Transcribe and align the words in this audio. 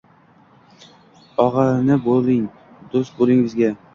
Og’a-ini 1.43 1.99
bo’ling, 2.07 2.49
do’st 2.95 3.17
bo’ling 3.23 3.45
bizga! 3.49 3.71